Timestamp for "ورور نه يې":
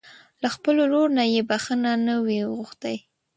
0.83-1.41